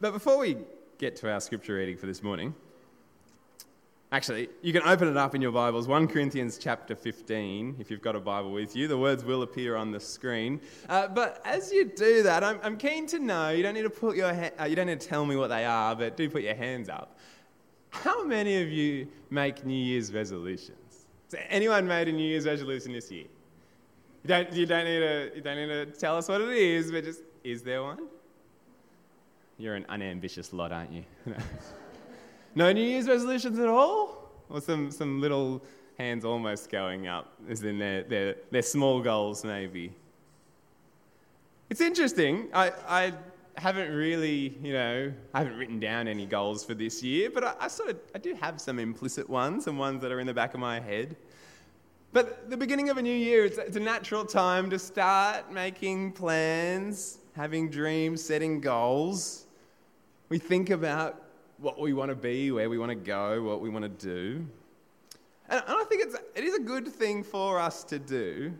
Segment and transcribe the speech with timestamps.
[0.00, 0.56] But before we
[0.98, 2.54] get to our scripture reading for this morning,
[4.12, 8.00] actually, you can open it up in your Bibles, 1 Corinthians chapter 15, if you've
[8.00, 8.86] got a Bible with you.
[8.86, 10.60] The words will appear on the screen.
[10.88, 13.90] Uh, but as you do that, I'm, I'm, keen to know, you don't need to
[13.90, 16.30] put your ha- uh, you don't need to tell me what they are, but do
[16.30, 17.18] put your hands up.
[17.90, 21.06] How many of you make New Year's resolutions?
[21.32, 23.26] Has anyone made a New Year's resolution this year?
[24.22, 26.92] You don't, you don't, need, to, you don't need to tell us what it is,
[26.92, 27.98] but just, is there one?
[29.58, 31.04] You're an unambitious lot, aren't you?
[32.54, 34.30] no New Year's resolutions at all?
[34.48, 35.60] Or some, some little
[35.98, 39.92] hands almost going up, as in their, their, their small goals, maybe.
[41.70, 42.48] It's interesting.
[42.54, 43.12] I, I
[43.56, 47.54] haven't really, you know, I haven't written down any goals for this year, but I,
[47.58, 50.34] I, sort of, I do have some implicit ones and ones that are in the
[50.34, 51.16] back of my head.
[52.12, 56.12] But the beginning of a new year, it's, it's a natural time to start making
[56.12, 59.46] plans, having dreams, setting goals.
[60.28, 61.22] We think about
[61.58, 64.46] what we want to be, where we want to go, what we want to do.
[65.48, 68.52] And I think it's, it is a good thing for us to do.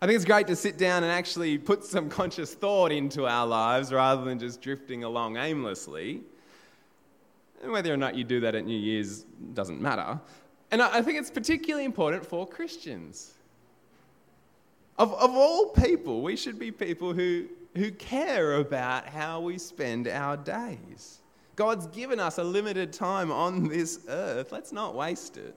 [0.00, 3.46] I think it's great to sit down and actually put some conscious thought into our
[3.46, 6.22] lives rather than just drifting along aimlessly.
[7.62, 10.18] And whether or not you do that at New Year's doesn't matter.
[10.70, 13.34] And I think it's particularly important for Christians.
[14.98, 20.08] Of, of all people, we should be people who who care about how we spend
[20.08, 21.20] our days.
[21.56, 24.52] God's given us a limited time on this earth.
[24.52, 25.54] Let's not waste it.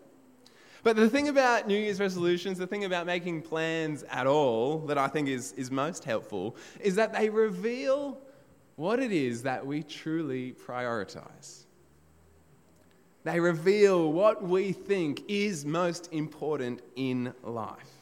[0.84, 4.98] But the thing about New Year's resolutions, the thing about making plans at all that
[4.98, 8.20] I think is, is most helpful, is that they reveal
[8.76, 11.66] what it is that we truly prioritize.
[13.24, 17.97] They reveal what we think is most important in life.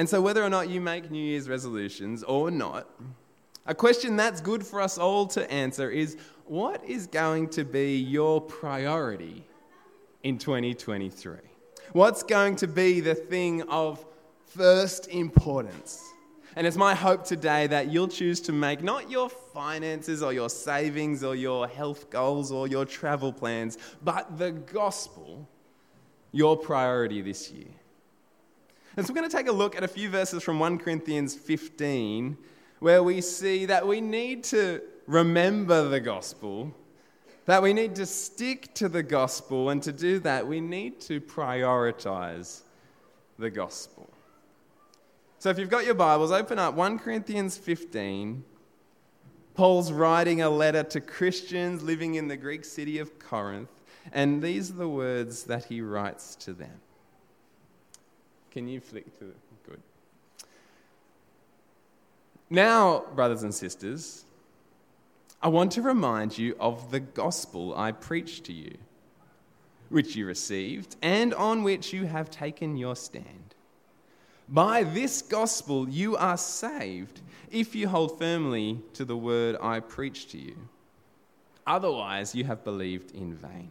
[0.00, 2.88] And so, whether or not you make New Year's resolutions or not,
[3.66, 7.98] a question that's good for us all to answer is what is going to be
[7.98, 9.44] your priority
[10.22, 11.36] in 2023?
[11.92, 14.02] What's going to be the thing of
[14.46, 16.02] first importance?
[16.56, 20.48] And it's my hope today that you'll choose to make not your finances or your
[20.48, 25.46] savings or your health goals or your travel plans, but the gospel
[26.32, 27.68] your priority this year.
[29.00, 31.34] And so we're going to take a look at a few verses from 1 Corinthians
[31.34, 32.36] 15
[32.80, 36.74] where we see that we need to remember the gospel,
[37.46, 41.18] that we need to stick to the gospel, and to do that, we need to
[41.18, 42.60] prioritize
[43.38, 44.06] the gospel.
[45.38, 48.44] So if you've got your Bibles, open up 1 Corinthians 15.
[49.54, 53.70] Paul's writing a letter to Christians living in the Greek city of Corinth,
[54.12, 56.82] and these are the words that he writes to them.
[58.50, 59.32] Can you flick to
[59.66, 59.80] good?
[62.48, 64.24] Now, brothers and sisters,
[65.42, 68.76] I want to remind you of the gospel I preached to you,
[69.88, 73.54] which you received and on which you have taken your stand.
[74.48, 77.20] By this gospel you are saved
[77.52, 80.56] if you hold firmly to the word I preached to you.
[81.66, 83.70] Otherwise, you have believed in vain.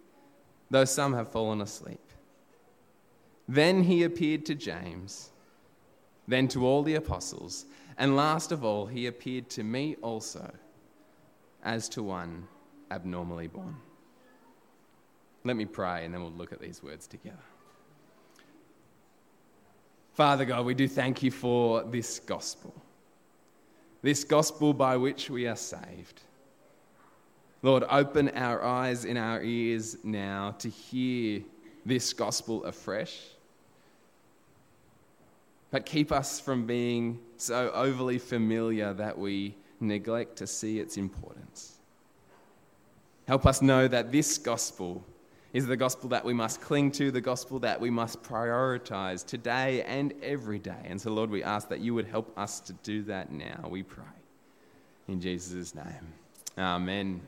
[0.71, 1.99] though some have fallen asleep.
[3.47, 5.29] Then he appeared to James,
[6.27, 7.65] then to all the apostles,
[7.97, 10.49] and last of all, he appeared to me also,
[11.63, 12.47] as to one
[12.89, 13.75] abnormally born.
[15.43, 17.37] Let me pray, and then we'll look at these words together.
[20.13, 22.73] Father God, we do thank you for this gospel,
[24.01, 26.21] this gospel by which we are saved.
[27.63, 31.41] Lord, open our eyes and our ears now to hear
[31.85, 33.19] this gospel afresh.
[35.69, 41.77] But keep us from being so overly familiar that we neglect to see its importance.
[43.27, 45.03] Help us know that this gospel
[45.53, 49.83] is the gospel that we must cling to, the gospel that we must prioritize today
[49.83, 50.81] and every day.
[50.85, 53.83] And so, Lord, we ask that you would help us to do that now, we
[53.83, 54.03] pray.
[55.07, 56.13] In Jesus' name.
[56.57, 57.21] Amen.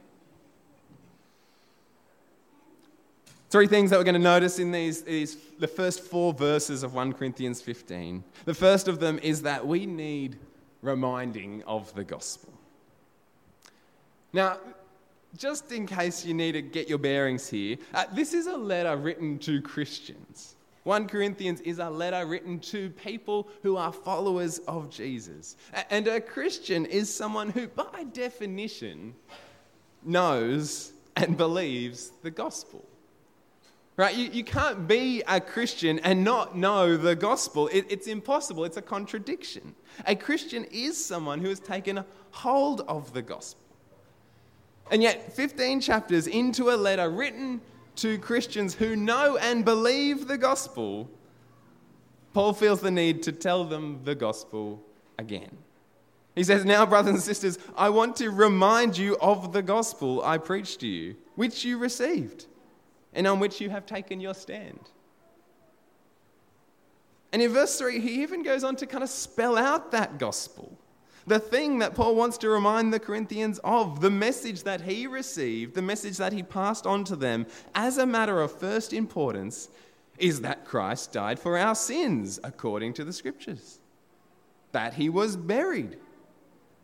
[3.53, 6.95] Three things that we're going to notice in these, these the first four verses of
[6.95, 8.23] 1 Corinthians 15.
[8.45, 10.39] The first of them is that we need
[10.81, 12.51] reminding of the gospel.
[14.33, 14.57] Now,
[15.37, 18.97] just in case you need to get your bearings here, uh, this is a letter
[18.97, 20.55] written to Christians.
[20.81, 25.57] 1 Corinthians is a letter written to people who are followers of Jesus.
[25.91, 29.13] And a Christian is someone who, by definition,
[30.03, 32.83] knows and believes the gospel.
[33.95, 34.15] Right?
[34.15, 37.67] You, you can't be a Christian and not know the gospel.
[37.67, 38.65] It, it's impossible.
[38.65, 39.75] It's a contradiction.
[40.07, 43.61] A Christian is someone who has taken hold of the gospel.
[44.89, 47.61] And yet, 15 chapters into a letter written
[47.97, 51.09] to Christians who know and believe the gospel,
[52.33, 54.83] Paul feels the need to tell them the gospel
[55.19, 55.55] again.
[56.33, 60.39] He says, Now, brothers and sisters, I want to remind you of the gospel I
[60.39, 62.47] preached to you, which you received
[63.13, 64.89] and on which you have taken your stand.
[67.31, 70.77] And in verse 3, he even goes on to kind of spell out that gospel.
[71.25, 75.73] The thing that Paul wants to remind the Corinthians of, the message that he received,
[75.73, 79.69] the message that he passed on to them as a matter of first importance,
[80.19, 83.79] is that Christ died for our sins according to the scriptures,
[84.73, 85.97] that he was buried,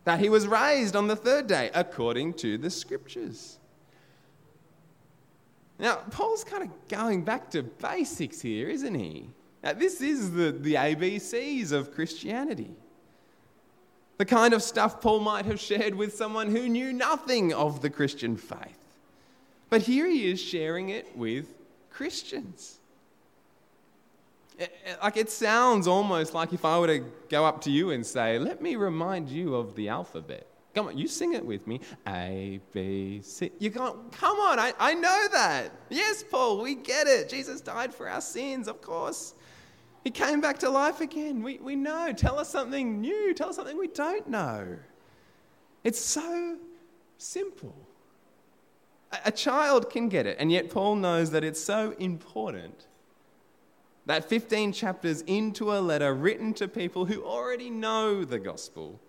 [0.06, 3.59] that he was raised on the third day according to the scriptures.
[5.80, 9.30] Now, Paul's kind of going back to basics here, isn't he?
[9.64, 12.76] Now, this is the, the ABCs of Christianity.
[14.18, 17.90] The kind of stuff Paul might have shared with someone who knew nothing of the
[17.90, 18.78] Christian faith.
[19.70, 21.48] But here he is sharing it with
[21.90, 22.80] Christians.
[25.02, 28.38] Like it sounds almost like if I were to go up to you and say,
[28.38, 30.49] Let me remind you of the alphabet.
[30.76, 31.82] Come on, you sing it with me.
[32.08, 33.52] A, B, C.
[33.60, 35.72] You can't, come on, I, I know that.
[35.90, 37.28] Yes, Paul, we get it.
[37.28, 39.34] Jesus died for our sins, of course.
[40.04, 41.42] He came back to life again.
[41.42, 42.14] We, we know.
[42.14, 43.34] Tell us something new.
[43.34, 44.78] Tell us something we don't know.
[45.84, 46.58] It's so
[47.18, 47.76] simple.
[49.12, 52.86] A, a child can get it, and yet Paul knows that it's so important
[54.06, 59.00] that 15 chapters into a letter written to people who already know the gospel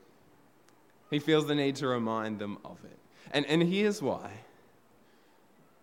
[1.11, 2.99] he feels the need to remind them of it.
[3.33, 4.31] And, and here's why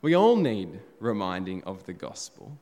[0.02, 2.58] we all need reminding of the gospel.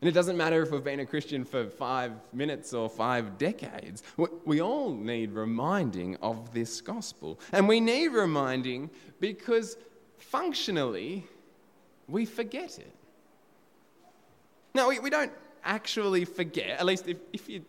[0.00, 4.02] And it doesn't matter if we've been a Christian for five minutes or five decades.
[4.44, 7.40] We all need reminding of this gospel.
[7.52, 9.76] And we need reminding because
[10.18, 11.26] functionally
[12.08, 12.92] we forget it.
[14.74, 15.32] Now, we, we don't
[15.64, 17.64] actually forget, at least if, if you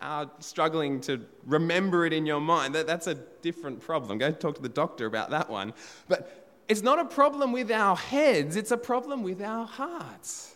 [0.00, 4.18] are struggling to remember it in your mind, that, that's a different problem.
[4.18, 5.72] Go talk to the doctor about that one.
[6.08, 10.54] But it's not a problem with our heads, it's a problem with our hearts.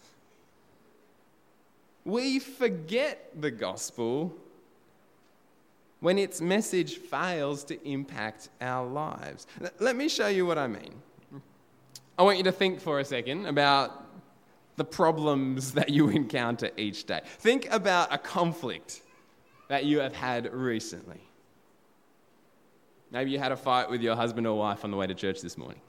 [2.04, 4.36] We forget the gospel
[6.00, 9.46] when its message fails to impact our lives.
[9.80, 10.94] Let me show you what I mean.
[12.18, 14.04] I want you to think for a second about
[14.76, 17.22] the problems that you encounter each day.
[17.24, 19.00] Think about a conflict
[19.68, 21.20] that you have had recently.
[23.10, 25.40] Maybe you had a fight with your husband or wife on the way to church
[25.40, 25.80] this morning.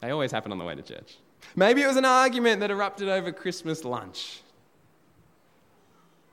[0.00, 1.18] They always happen on the way to church.
[1.56, 4.42] Maybe it was an argument that erupted over Christmas lunch.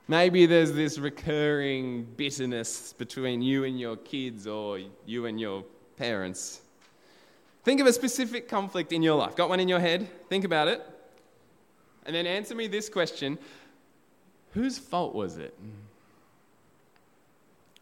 [0.06, 5.64] Maybe there's this recurring bitterness between you and your kids or you and your
[5.96, 6.62] parents.
[7.62, 9.36] Think of a specific conflict in your life.
[9.36, 10.08] Got one in your head?
[10.30, 10.82] Think about it.
[12.06, 13.38] And then answer me this question
[14.52, 15.54] Whose fault was it?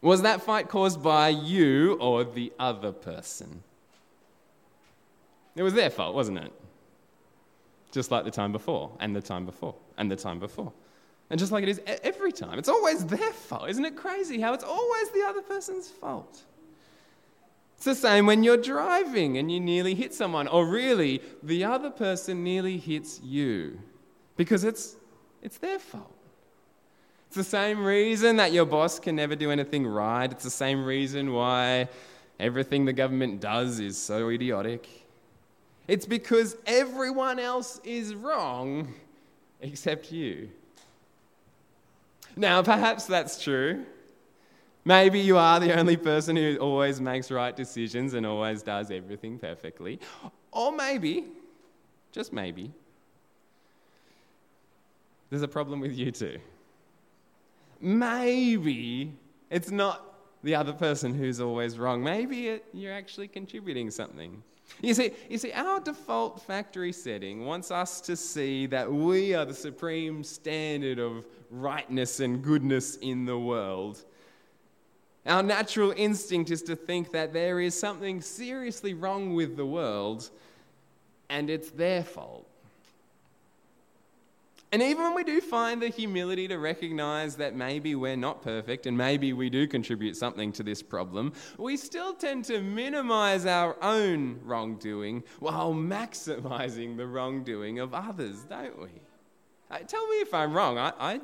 [0.02, 3.62] Was that fight caused by you or the other person?
[5.56, 6.52] It was their fault, wasn't it?
[7.92, 10.72] Just like the time before, and the time before, and the time before.
[11.30, 12.58] And just like it is every time.
[12.58, 13.68] It's always their fault.
[13.70, 16.42] Isn't it crazy how it's always the other person's fault?
[17.76, 21.90] It's the same when you're driving and you nearly hit someone, or really, the other
[21.90, 23.78] person nearly hits you
[24.36, 24.96] because it's,
[25.42, 26.15] it's their fault.
[27.26, 30.30] It's the same reason that your boss can never do anything right.
[30.30, 31.88] It's the same reason why
[32.38, 34.88] everything the government does is so idiotic.
[35.88, 38.94] It's because everyone else is wrong
[39.60, 40.48] except you.
[42.36, 43.84] Now, perhaps that's true.
[44.84, 49.38] Maybe you are the only person who always makes right decisions and always does everything
[49.38, 49.98] perfectly.
[50.52, 51.24] Or maybe,
[52.12, 52.70] just maybe,
[55.28, 56.38] there's a problem with you too
[57.80, 59.12] maybe
[59.50, 60.02] it's not
[60.42, 62.02] the other person who's always wrong.
[62.02, 64.42] Maybe it, you're actually contributing something.
[64.82, 69.44] You see, you see, our default factory setting wants us to see that we are
[69.44, 74.04] the supreme standard of rightness and goodness in the world.
[75.24, 80.30] Our natural instinct is to think that there is something seriously wrong with the world
[81.28, 82.48] and it's their fault.
[84.72, 88.86] And even when we do find the humility to recognize that maybe we're not perfect
[88.86, 93.76] and maybe we do contribute something to this problem, we still tend to minimize our
[93.80, 98.88] own wrongdoing while maximizing the wrongdoing of others, don't we?
[99.70, 100.78] Uh, tell me if I'm wrong.
[100.78, 101.20] I, I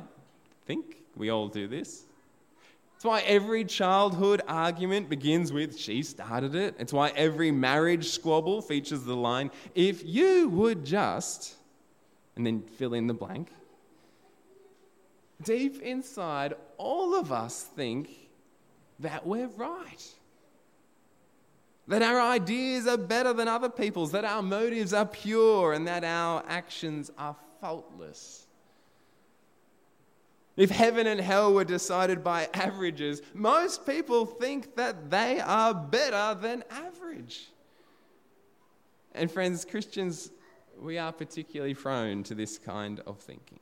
[0.67, 2.05] think we all do this.
[2.95, 6.77] It's why every childhood argument begins with, she started it.
[6.79, 11.57] It's why every marriage squabble features the line, if you would just
[12.37, 13.49] and then fill in the blank.
[15.43, 18.11] Deep inside, all of us think
[19.01, 20.07] that we're right.
[21.89, 26.05] That our ideas are better than other people's, that our motives are pure, and that
[26.05, 28.47] our actions are faultless.
[30.57, 36.39] If heaven and hell were decided by averages, most people think that they are better
[36.41, 37.49] than average.
[39.15, 40.31] And friends, Christians
[40.83, 43.61] we are particularly prone to this kind of thinking.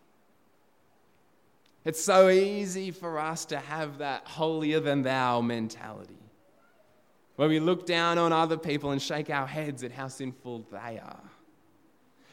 [1.85, 6.19] It's so easy for us to have that holier than thou mentality,
[7.37, 10.99] where we look down on other people and shake our heads at how sinful they
[11.03, 11.23] are.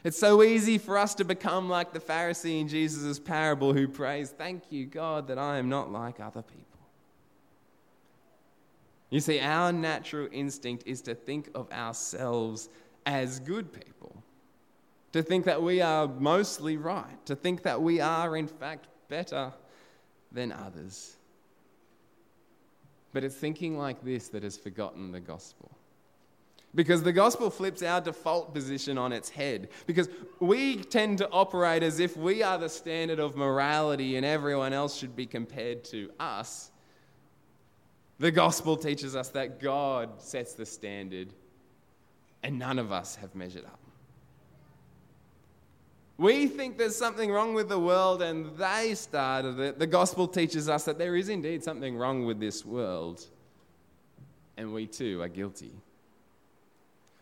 [0.03, 4.29] It's so easy for us to become like the Pharisee in Jesus' parable who prays,
[4.29, 6.63] Thank you, God, that I am not like other people.
[9.09, 12.69] You see, our natural instinct is to think of ourselves
[13.05, 14.23] as good people
[15.17, 19.51] to think that we are mostly right, to think that we are, in fact, better
[20.31, 21.17] than others.
[23.13, 25.71] But it's thinking like this that has forgotten the gospel.
[26.75, 29.69] Because the gospel flips our default position on its head.
[29.87, 30.07] Because
[30.39, 34.95] we tend to operate as if we are the standard of morality and everyone else
[34.95, 36.69] should be compared to us.
[38.19, 41.33] The gospel teaches us that God sets the standard
[42.43, 43.79] and none of us have measured up.
[46.17, 49.79] We think there's something wrong with the world and they started it.
[49.79, 53.23] The gospel teaches us that there is indeed something wrong with this world
[54.57, 55.71] and we too are guilty.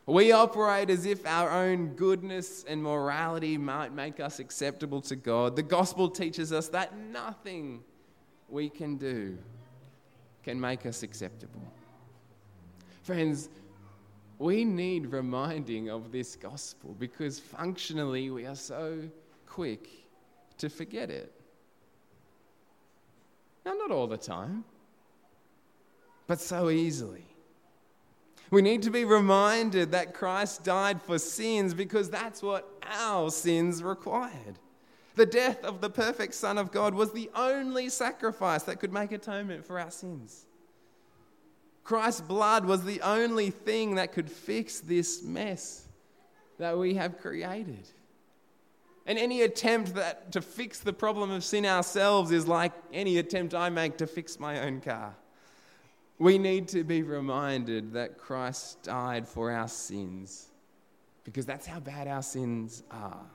[0.06, 5.56] We operate as if our own goodness and morality might make us acceptable to God.
[5.56, 7.84] The gospel teaches us that nothing
[8.48, 9.38] we can do
[10.44, 11.62] can make us acceptable.
[13.02, 13.50] Friends,
[14.38, 19.00] we need reminding of this gospel because functionally we are so
[19.46, 19.88] quick
[20.58, 21.32] to forget it.
[23.66, 24.64] Now, not all the time,
[26.28, 27.26] but so easily.
[28.52, 33.82] We need to be reminded that Christ died for sins because that's what our sins
[33.82, 34.60] required.
[35.16, 39.12] The death of the perfect Son of God was the only sacrifice that could make
[39.12, 40.45] atonement for our sins.
[41.86, 45.88] Christ's blood was the only thing that could fix this mess
[46.58, 47.88] that we have created.
[49.06, 53.54] And any attempt that, to fix the problem of sin ourselves is like any attempt
[53.54, 55.16] I make to fix my own car.
[56.18, 60.48] We need to be reminded that Christ died for our sins
[61.24, 63.26] because that's how bad our sins are.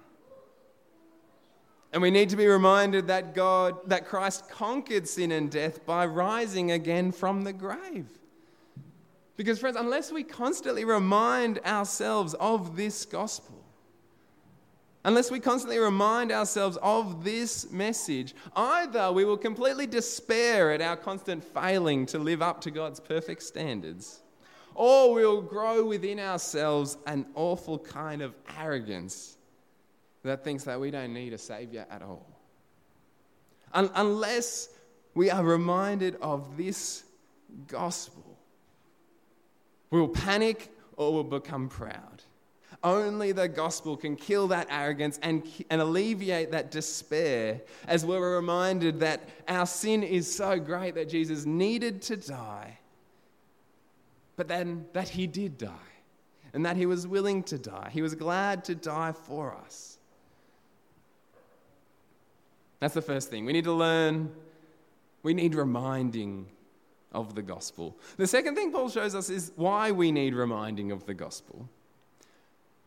[1.92, 6.07] And we need to be reminded that God that Christ conquered sin and death by
[6.07, 8.09] rising again from the grave.
[9.40, 13.64] Because, friends, unless we constantly remind ourselves of this gospel,
[15.02, 20.94] unless we constantly remind ourselves of this message, either we will completely despair at our
[20.94, 24.20] constant failing to live up to God's perfect standards,
[24.75, 29.38] or we'll grow within ourselves an awful kind of arrogance
[30.23, 32.26] that thinks that we don't need a Savior at all.
[33.73, 34.68] Un- unless
[35.14, 37.04] we are reminded of this
[37.68, 38.29] gospel,
[39.90, 42.23] We'll panic or we'll become proud.
[42.82, 49.00] Only the gospel can kill that arrogance and, and alleviate that despair as we're reminded
[49.00, 52.78] that our sin is so great that Jesus needed to die,
[54.37, 55.68] but then that he did die
[56.54, 57.90] and that he was willing to die.
[57.92, 59.99] He was glad to die for us.
[62.78, 63.44] That's the first thing.
[63.44, 64.32] We need to learn,
[65.23, 66.47] we need reminding
[67.12, 67.97] of the gospel.
[68.17, 71.69] The second thing Paul shows us is why we need reminding of the gospel.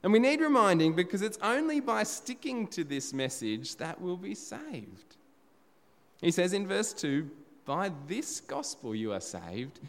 [0.02, 4.36] And we need reminding because it's only by sticking to this message that we'll be
[4.36, 5.16] saved.
[6.22, 7.30] He says in verse 2
[7.66, 9.80] By this gospel you are saved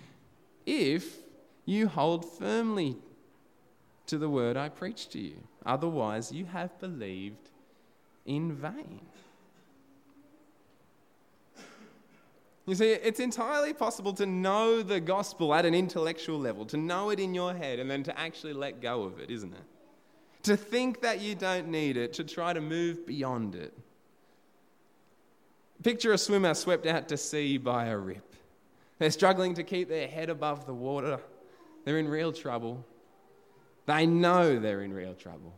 [0.66, 1.18] if
[1.64, 2.96] you hold firmly
[4.06, 5.36] to the word I preached to you.
[5.64, 7.50] Otherwise, you have believed
[8.26, 9.00] in vain.
[12.66, 17.10] You see, it's entirely possible to know the gospel at an intellectual level, to know
[17.10, 19.64] it in your head, and then to actually let go of it, isn't it?
[20.44, 23.76] To think that you don't need it, to try to move beyond it.
[25.82, 28.34] Picture a swimmer swept out to sea by a rip.
[28.98, 31.20] They're struggling to keep their head above the water.
[31.84, 32.86] They're in real trouble.
[33.84, 35.52] They know they're in real trouble.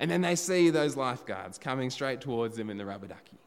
[0.00, 3.38] And then they see those lifeguards coming straight towards them in the rubber ducky.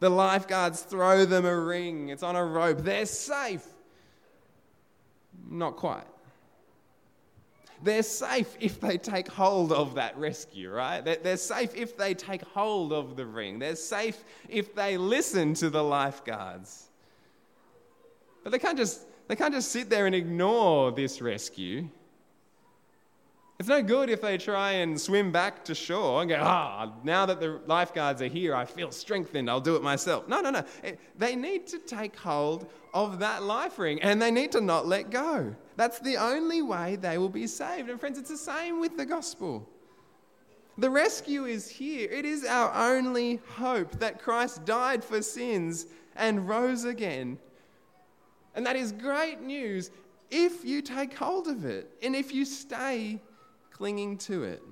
[0.00, 2.78] The lifeguards throw them a ring, it's on a rope.
[2.78, 3.66] They're safe.
[5.48, 6.06] Not quite.
[7.82, 11.00] They're safe if they take hold of that rescue, right?
[11.00, 13.58] They're safe if they take hold of the ring.
[13.58, 16.88] They're safe if they listen to the lifeguards.
[18.42, 21.88] But they can't just, they can't just sit there and ignore this rescue.
[23.60, 27.26] It's no good if they try and swim back to shore and go, ah, now
[27.26, 30.26] that the lifeguards are here, I feel strengthened, I'll do it myself.
[30.28, 30.64] No, no, no.
[31.18, 35.10] They need to take hold of that life ring and they need to not let
[35.10, 35.54] go.
[35.76, 37.90] That's the only way they will be saved.
[37.90, 39.68] And friends, it's the same with the gospel.
[40.78, 42.08] The rescue is here.
[42.10, 45.84] It is our only hope that Christ died for sins
[46.16, 47.38] and rose again.
[48.54, 49.90] And that is great news
[50.30, 53.20] if you take hold of it and if you stay
[53.80, 54.62] clinging to it.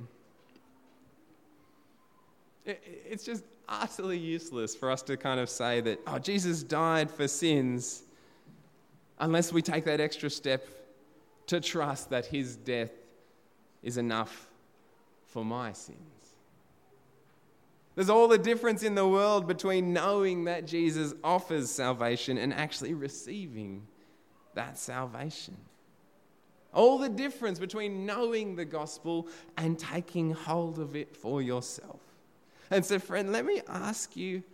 [2.67, 7.27] It's just utterly useless for us to kind of say that, oh, Jesus died for
[7.27, 8.03] sins,
[9.19, 10.62] unless we take that extra step
[11.47, 12.91] to trust that his death
[13.83, 14.50] is enough
[15.29, 15.99] for my sins.
[17.95, 22.93] There's all the difference in the world between knowing that Jesus offers salvation and actually
[22.93, 23.87] receiving
[24.53, 25.57] that salvation.
[26.79, 31.99] All the difference between knowing the gospel and taking hold of it for yourself.
[32.71, 34.45] And so, friend, let me ask you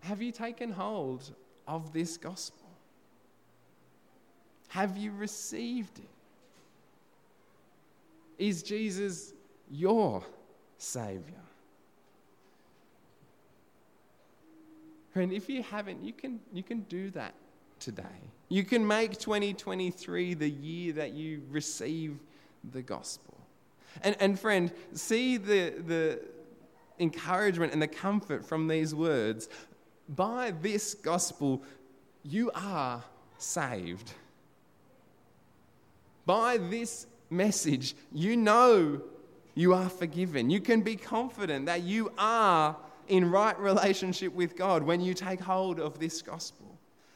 [0.00, 1.30] have you taken hold
[1.66, 2.68] of this gospel?
[4.68, 6.10] Have you received it?
[8.36, 9.32] Is Jesus
[9.70, 10.22] your
[10.76, 11.40] Savior?
[15.14, 17.32] Friend, if you haven't, you can, you can do that
[17.80, 18.04] today.
[18.52, 22.18] You can make 2023 the year that you receive
[22.70, 23.34] the gospel.
[24.02, 26.20] And, and friend, see the, the
[26.98, 29.48] encouragement and the comfort from these words.
[30.06, 31.62] By this gospel,
[32.24, 33.02] you are
[33.38, 34.12] saved.
[36.26, 39.00] By this message, you know
[39.54, 40.50] you are forgiven.
[40.50, 42.76] You can be confident that you are
[43.08, 46.71] in right relationship with God when you take hold of this gospel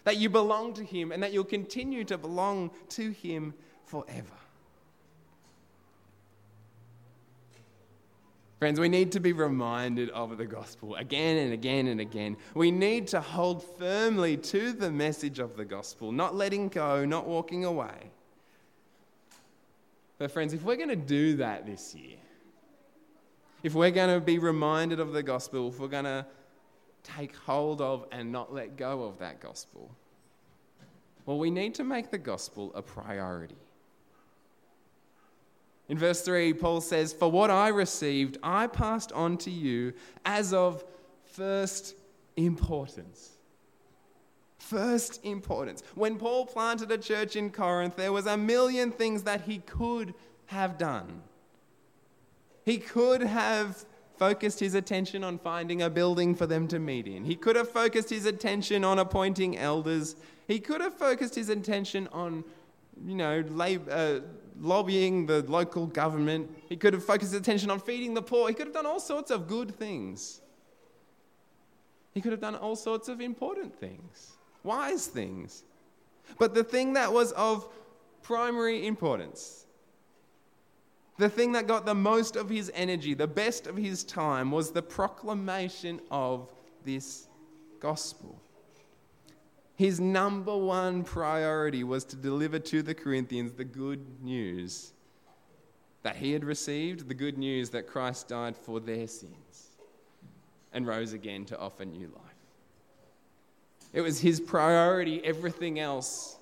[0.06, 3.52] that you belong to Him, and that you'll continue to belong to Him
[3.86, 4.28] forever.
[8.60, 12.36] Friends, we need to be reminded of the gospel again and again and again.
[12.54, 17.26] We need to hold firmly to the message of the gospel, not letting go, not
[17.26, 18.12] walking away.
[20.18, 22.18] But, friends, if we're going to do that this year,
[23.64, 26.24] if we're going to be reminded of the gospel, if we're going to
[27.06, 29.90] take hold of and not let go of that gospel?
[31.24, 33.56] Well, we need to make the gospel a priority.
[35.88, 39.92] In verse 3, Paul says, For what I received, I passed on to you
[40.24, 40.84] as of
[41.24, 41.94] first
[42.36, 43.30] importance.
[44.58, 45.82] First importance.
[45.94, 50.14] When Paul planted a church in Corinth, there was a million things that he could
[50.46, 51.22] have done.
[52.64, 53.84] He could have
[54.18, 57.24] focused his attention on finding a building for them to meet in.
[57.24, 60.16] He could have focused his attention on appointing elders.
[60.46, 62.44] He could have focused his attention on,
[63.04, 63.44] you know,
[63.90, 64.20] uh,
[64.60, 66.50] lobbying the local government.
[66.68, 68.48] He could have focused his attention on feeding the poor.
[68.48, 70.40] He could have done all sorts of good things.
[72.14, 75.64] He could have done all sorts of important things, wise things.
[76.38, 77.68] But the thing that was of
[78.22, 79.65] primary importance
[81.18, 84.70] the thing that got the most of his energy, the best of his time, was
[84.70, 86.52] the proclamation of
[86.84, 87.28] this
[87.80, 88.40] gospel.
[89.76, 94.92] His number one priority was to deliver to the Corinthians the good news
[96.02, 99.70] that he had received, the good news that Christ died for their sins
[100.72, 102.36] and rose again to offer new life.
[103.92, 106.36] It was his priority, everything else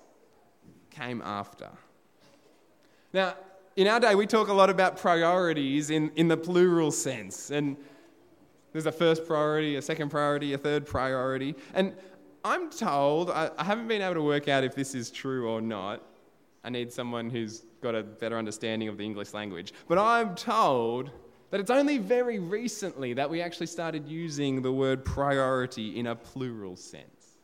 [0.90, 1.68] came after.
[3.12, 3.34] Now,
[3.76, 7.50] in our day, we talk a lot about priorities in, in the plural sense.
[7.50, 7.76] And
[8.72, 11.54] there's a first priority, a second priority, a third priority.
[11.74, 11.94] And
[12.44, 15.60] I'm told, I, I haven't been able to work out if this is true or
[15.60, 16.02] not,
[16.62, 19.72] I need someone who's got a better understanding of the English language.
[19.88, 21.10] But I'm told
[21.50, 26.16] that it's only very recently that we actually started using the word priority in a
[26.16, 27.36] plural sense.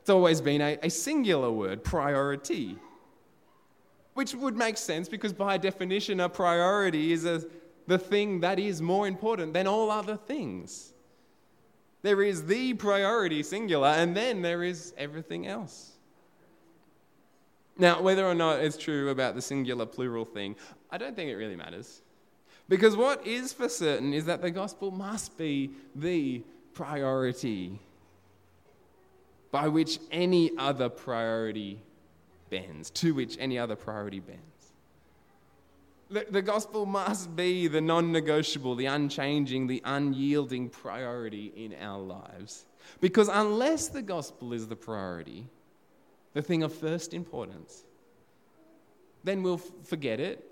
[0.00, 2.76] It's always been a, a singular word, priority,
[4.16, 7.44] which would make sense because, by definition, a priority is a,
[7.86, 10.94] the thing that is more important than all other things.
[12.00, 15.92] There is the priority, singular, and then there is everything else.
[17.76, 20.56] Now, whether or not it's true about the singular plural thing,
[20.90, 22.00] I don't think it really matters.
[22.70, 27.78] Because what is for certain is that the gospel must be the priority
[29.50, 31.82] by which any other priority
[32.50, 34.42] bends, to which any other priority bends.
[36.08, 41.98] The, the gospel must be the non negotiable, the unchanging, the unyielding priority in our
[41.98, 42.66] lives.
[43.00, 45.48] Because unless the gospel is the priority,
[46.34, 47.84] the thing of first importance,
[49.24, 50.44] then we'll forget it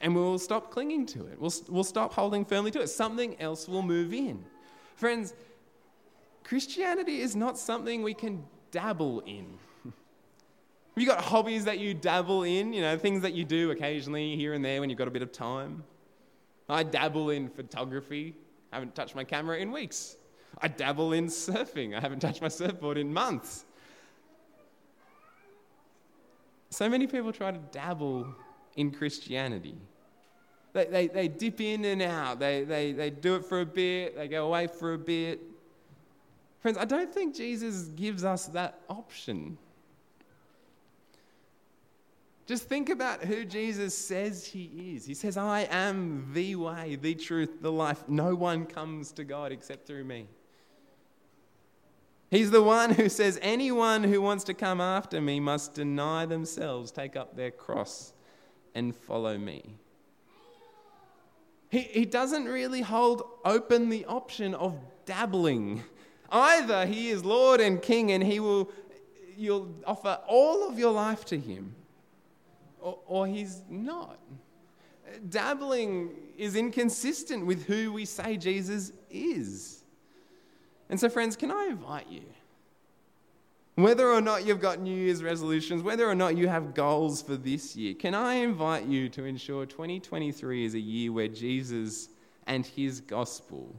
[0.00, 1.40] and we'll stop clinging to it.
[1.40, 2.88] We'll, we'll stop holding firmly to it.
[2.88, 4.44] Something else will move in.
[4.96, 5.32] Friends,
[6.44, 9.46] Christianity is not something we can dabble in.
[10.98, 12.72] Have you got hobbies that you dabble in?
[12.72, 15.22] You know, things that you do occasionally here and there when you've got a bit
[15.22, 15.84] of time?
[16.68, 18.34] I dabble in photography.
[18.72, 20.16] I haven't touched my camera in weeks.
[20.60, 21.96] I dabble in surfing.
[21.96, 23.64] I haven't touched my surfboard in months.
[26.70, 28.34] So many people try to dabble
[28.74, 29.76] in Christianity.
[30.72, 34.16] They, they, they dip in and out, they, they, they do it for a bit,
[34.16, 35.42] they go away for a bit.
[36.58, 39.58] Friends, I don't think Jesus gives us that option.
[42.48, 45.04] Just think about who Jesus says he is.
[45.04, 48.02] He says, I am the way, the truth, the life.
[48.08, 50.28] No one comes to God except through me.
[52.30, 56.90] He's the one who says, Anyone who wants to come after me must deny themselves,
[56.90, 58.14] take up their cross,
[58.74, 59.76] and follow me.
[61.68, 65.84] He, he doesn't really hold open the option of dabbling.
[66.30, 68.70] Either he is Lord and King and he will,
[69.36, 71.74] you'll offer all of your life to him,
[72.80, 74.18] or, or he's not.
[75.28, 79.82] Dabbling is inconsistent with who we say Jesus is.
[80.90, 82.22] And so, friends, can I invite you?
[83.74, 87.36] Whether or not you've got New Year's resolutions, whether or not you have goals for
[87.36, 92.08] this year, can I invite you to ensure 2023 is a year where Jesus
[92.48, 93.72] and his gospel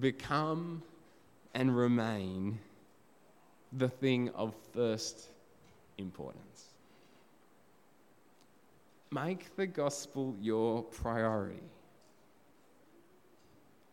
[0.00, 0.82] become
[1.54, 2.58] and remain
[3.72, 5.28] the thing of first
[5.98, 6.67] importance?
[9.10, 11.62] Make the gospel your priority.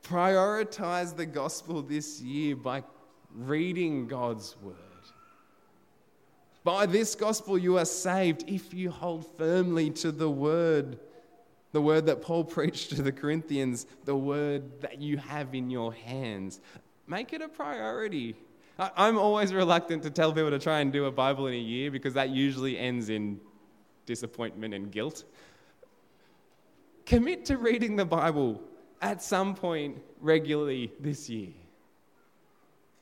[0.04, 2.84] Prioritize the gospel this year by
[3.34, 4.75] reading God's word.
[6.65, 10.99] By this gospel, you are saved if you hold firmly to the word,
[11.71, 15.93] the word that Paul preached to the Corinthians, the word that you have in your
[15.93, 16.60] hands.
[17.08, 18.36] Make it a priority.
[18.78, 21.91] I'm always reluctant to tell people to try and do a Bible in a year
[21.91, 23.39] because that usually ends in
[24.06, 25.24] disappointment and guilt.
[27.06, 28.62] Commit to reading the Bible
[29.02, 31.52] at some point regularly this year.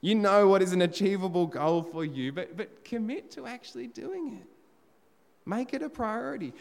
[0.02, 4.34] You know what is an achievable goal for you, but, but commit to actually doing
[4.42, 4.48] it.
[5.46, 6.54] Make it a priority.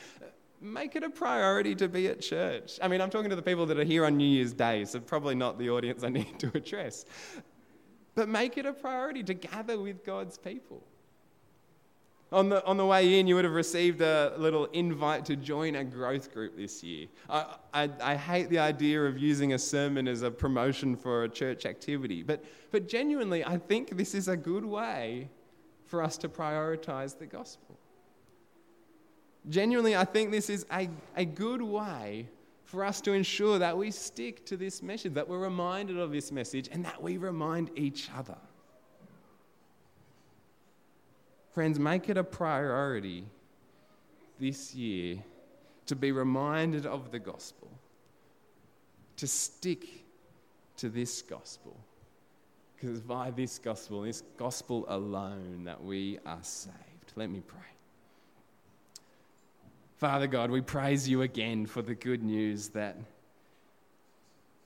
[0.60, 2.78] Make it a priority to be at church.
[2.80, 5.00] I mean, I'm talking to the people that are here on New Year's Day, so
[5.00, 7.04] probably not the audience I need to address.
[8.14, 10.82] But make it a priority to gather with God's people.
[12.32, 15.76] On the, on the way in, you would have received a little invite to join
[15.76, 17.08] a growth group this year.
[17.28, 21.28] I, I, I, hate the idea of using a sermon as a promotion for a
[21.28, 25.28] church activity, but, but genuinely, I think this is a good way
[25.84, 27.78] for us to prioritize the gospel.
[29.50, 32.28] Genuinely, I think this is a, a good way
[32.64, 36.32] for us to ensure that we stick to this message, that we're reminded of this
[36.32, 38.38] message, and that we remind each other.
[41.52, 43.24] Friends, make it a priority
[44.40, 45.18] this year
[45.84, 47.68] to be reminded of the gospel,
[49.16, 49.86] to stick
[50.78, 51.76] to this gospel.
[52.74, 56.74] Because by this gospel, this gospel alone, that we are saved.
[57.16, 57.60] Let me pray.
[59.98, 62.96] Father God, we praise you again for the good news that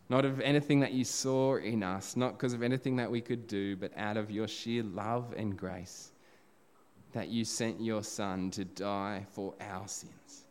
[0.09, 3.49] not of anything that you saw in us, not because of anything that we could
[3.49, 6.13] do, but out of your sheer love and grace
[7.17, 10.45] that you sent your Son to die for our sins.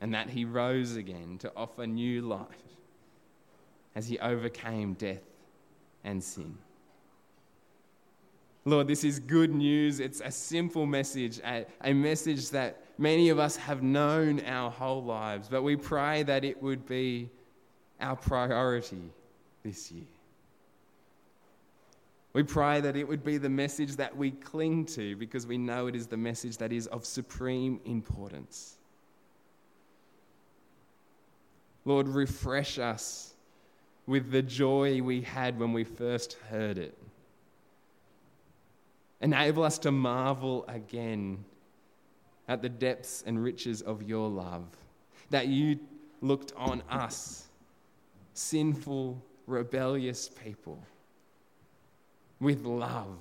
[0.00, 2.48] And that he rose again to offer new life
[3.94, 5.20] as he overcame death
[6.04, 6.56] and sin.
[8.64, 10.00] Lord, this is good news.
[10.00, 15.04] It's a simple message, a, a, message that many of us have known our whole
[15.04, 17.28] lives, but we pray that it would be
[18.00, 19.10] our priority
[19.62, 20.06] this year.
[22.34, 25.86] We pray that it would be the message that we cling to because we know
[25.86, 28.76] it is the message that is of supreme importance.
[31.84, 33.34] Lord, refresh us
[34.06, 36.96] with the joy we had when we first heard it.
[39.20, 41.44] Enable us to marvel again
[42.48, 44.66] at the depths and riches of your love,
[45.30, 45.78] that you
[46.22, 47.46] looked on us,
[48.34, 50.82] sinful, rebellious people
[52.42, 53.16] with love,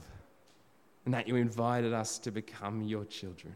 [1.05, 3.53] and that you invited us to become your children.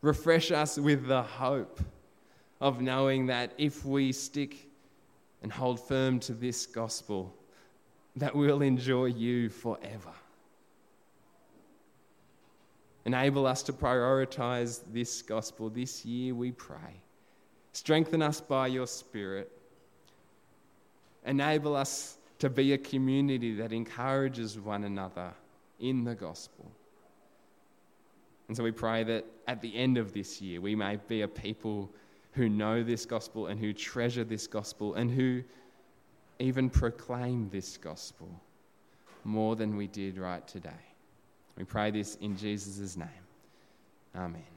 [0.00, 1.80] Refresh us with the hope
[2.60, 4.68] of knowing that if we stick
[5.42, 7.34] and hold firm to this gospel,
[8.16, 10.12] that we'll enjoy you forever.
[13.04, 17.02] Enable us to prioritize this gospel this year, we pray.
[17.72, 19.50] Strengthen us by your Spirit.
[21.26, 25.32] Enable us to be a community that encourages one another
[25.80, 26.70] in the gospel.
[28.48, 31.28] And so we pray that at the end of this year, we may be a
[31.28, 31.90] people
[32.32, 35.42] who know this gospel and who treasure this gospel and who
[36.38, 38.28] even proclaim this gospel
[39.22, 40.70] more than we did right today.
[41.56, 43.08] We pray this in Jesus' name.
[44.14, 44.53] Amen.